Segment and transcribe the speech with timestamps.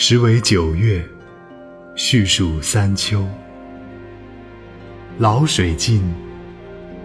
[0.00, 1.04] 时为九月，
[1.96, 3.26] 序属三秋。
[5.18, 6.00] 潦水尽，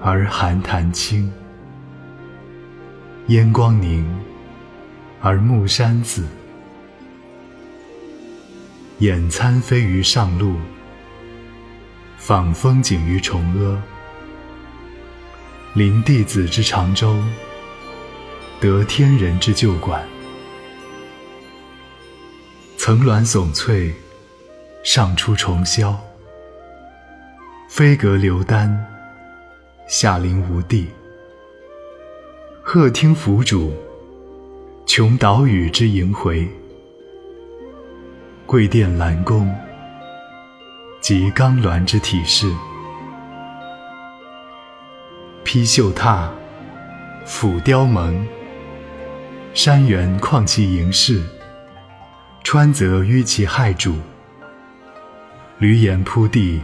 [0.00, 1.30] 而寒潭清；
[3.26, 4.02] 烟光凝，
[5.20, 6.24] 而暮山紫。
[9.00, 10.56] 眼参飞于上路，
[12.16, 13.82] 访风景于崇阿。
[15.74, 17.22] 临帝子之长洲，
[18.58, 20.02] 得天人之旧馆。
[22.88, 23.92] 层峦耸翠，
[24.82, 25.94] 上出重霄；
[27.68, 28.82] 飞阁流丹，
[29.86, 30.88] 下临无地。
[32.62, 33.70] 鹤听凫渚，
[34.86, 36.48] 穷岛屿之萦回。
[38.46, 39.54] 桂殿兰宫，
[41.02, 42.50] 及冈峦之体势。
[45.44, 46.30] 披绣闼，
[47.26, 48.18] 俯雕甍，
[49.52, 51.22] 山原旷其盈视，
[52.50, 53.94] 川泽纡其害主。
[55.60, 56.62] 闾阎扑地，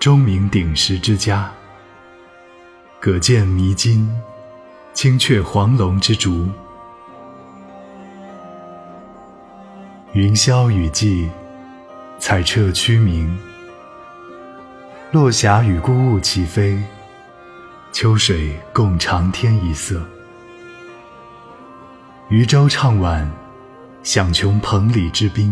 [0.00, 1.48] 钟鸣鼎食之家。
[2.98, 4.10] 葛见弥津，
[4.92, 6.48] 青雀黄龙之竹。
[10.14, 11.30] 云霄雨霁，
[12.18, 13.38] 彩彻区明。
[15.12, 16.76] 落霞与孤鹜齐飞，
[17.92, 20.02] 秋水共长天一色。
[22.30, 23.30] 渔舟唱晚，
[24.04, 25.50] 响穷彭蠡之滨。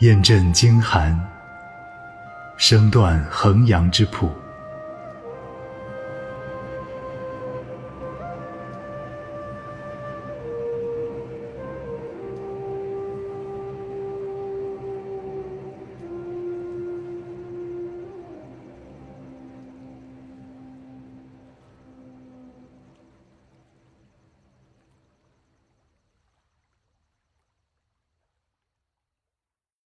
[0.00, 1.16] 雁阵惊寒，
[2.56, 4.28] 声断衡阳之浦。